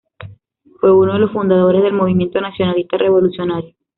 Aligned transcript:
Fue 0.79 0.91
uno 0.91 1.13
de 1.13 1.19
los 1.19 1.31
fundadores 1.31 1.83
del 1.83 1.93
Movimiento 1.93 2.41
Nacionalista 2.41 2.97
Revolucionario. 2.97 3.75